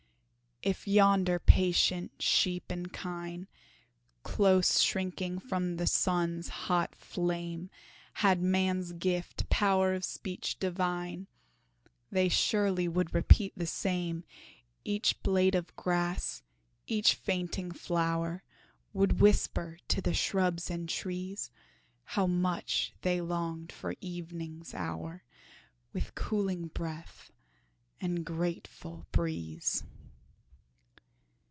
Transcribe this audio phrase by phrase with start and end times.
[0.63, 3.47] If yonder patient sheep and kine,
[4.21, 7.71] Close shrinking from the sun's hot flame,
[8.13, 11.25] Had man's gift "power of speech divine,"
[12.11, 14.23] They surely would repeat the same
[14.85, 16.43] Each blade of grass,
[16.85, 18.43] each fainting flower,
[18.93, 21.49] Would whisper to the shrubs and trees,
[22.03, 25.23] How much they longed for evening's hour,
[25.91, 27.31] With cooling breath
[27.99, 29.81] and grateful breeze.